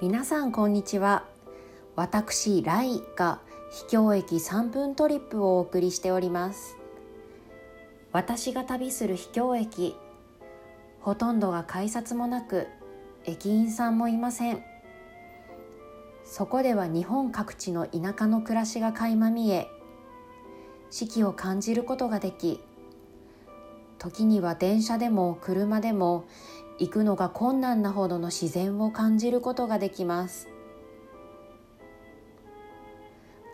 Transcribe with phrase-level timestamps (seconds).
[0.00, 1.24] 皆さんこんにちは。
[1.96, 3.40] 私ライが
[3.72, 6.76] 秘境駅3分トリップをお送りしております。
[8.12, 9.96] 私が旅する秘境駅
[11.00, 12.68] ほとんどが改札もなく
[13.24, 14.62] 駅員さんもいません。
[16.24, 19.66] そこでは日本各地の田舎の暮らしが垣間見え
[20.90, 22.60] 四季を感じることができ
[23.98, 26.24] 時には電車でも車でも
[26.78, 30.48] 行くのが困難なほどの自然を感じることができます。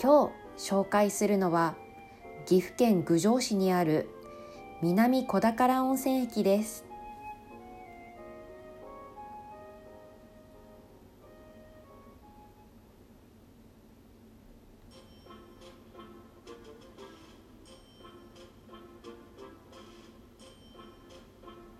[0.00, 1.74] 今日紹介するのは
[2.46, 4.08] 岐阜県郡上市にある
[4.80, 6.87] 南小宝温泉駅です。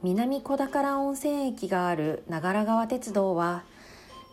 [0.01, 3.65] 南小宝温泉駅がある長良川鉄道は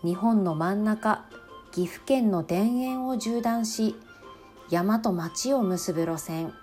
[0.03, 1.25] 日本の真ん中
[1.71, 3.95] 岐阜県の田園を縦断し
[4.69, 6.53] 山と町を結ぶ路線。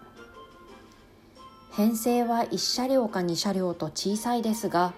[1.72, 4.92] 編成は1車両か2車両と小さいですが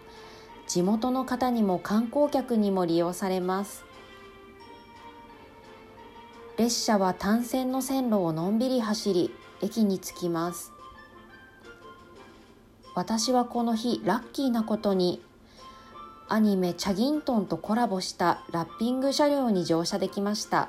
[0.67, 3.87] 地元の方にも観光客にも利用されます。
[6.59, 10.74] 列車は単線の線路をのんびり走り駅に着きます。
[12.95, 15.21] 私はこの日ラッキーなことに
[16.29, 20.69] アニメ「チャギントン」とコラボしたラッピング車両に乗車できました。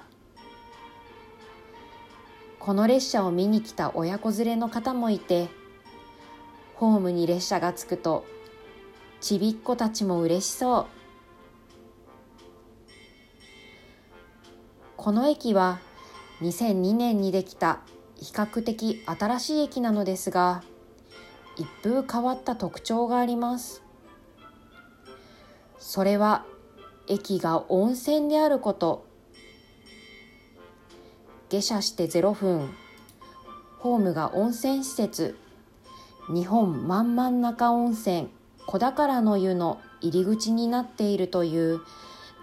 [2.59, 5.49] この列車を見に来た親子連れの方もいて
[6.73, 8.25] ホームに列車が着くと
[9.21, 10.85] ちびっ子たちも嬉しそう。
[14.97, 15.79] この駅は
[16.41, 17.81] 2002年にできた
[18.15, 20.63] 比較的新しい駅なのですが
[21.57, 23.81] 一風変わった特徴があります。
[25.79, 26.45] それは
[27.07, 29.05] 駅が温泉であること。
[31.49, 32.73] 下車して0分。
[33.79, 35.37] ホームが温泉施設。
[36.27, 38.29] 日本まん真ん中温泉。
[38.65, 41.81] 小宝の湯の入り口になっているという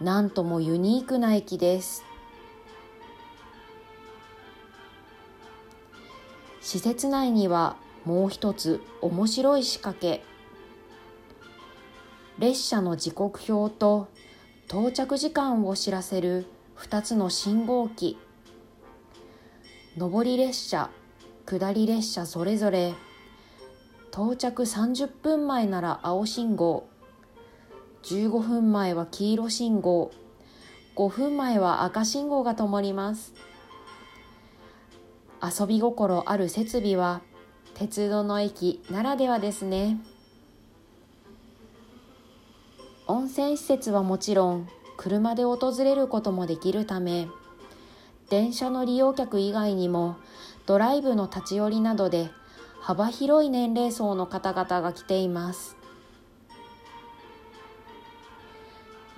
[0.01, 2.05] なんともユニークな駅です。
[6.61, 10.23] 施設内にはもう一つ面白い仕掛け。
[12.39, 14.09] 列車の時刻表と
[14.67, 16.47] 到着時間を知らせる
[16.79, 18.19] 2つの信号機。
[19.97, 20.91] 上り列車
[21.45, 22.95] 下り列車それぞれ
[24.11, 26.89] 到着30分前なら青信号。
[28.03, 30.11] 15分前は黄色信号。
[30.97, 33.33] 5分前は赤信号が灯ります。
[35.43, 37.23] 遊び心ある設備は
[37.83, 39.99] 鉄道の駅ならではですね。
[43.09, 47.27] 温泉施設はもちろん車で訪れることもできるため
[48.31, 50.17] 電車の利用客以外にも
[50.65, 52.31] ドライブの立ち寄りなどで
[52.81, 55.77] 幅広い年齢層の方々が来ています。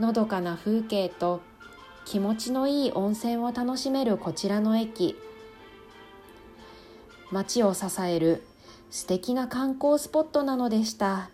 [0.01, 1.43] のどかな風景と
[2.07, 5.17] 気持ちのいい温泉を楽しめるこちらの駅。
[7.31, 8.43] 街を支える
[8.95, 11.29] 素敵な観光スポットなのでした。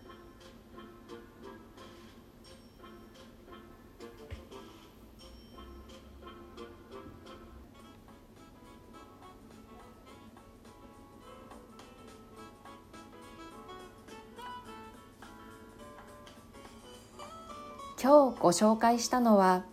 [18.01, 19.65] 今日ご紹介したのは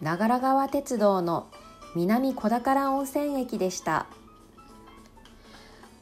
[0.00, 1.48] 長良川鉄道の
[1.94, 4.06] 南小宝温泉駅でした。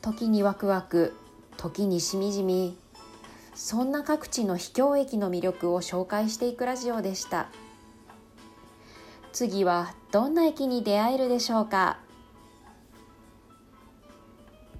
[0.00, 1.12] 時にワクワク
[1.64, 2.76] 時にしみじみ
[3.54, 7.48] そんな各地の秘境駅の魅力を紹介していくラジオでした。
[9.32, 12.00] 次はどんな駅に出会えるでしょうか？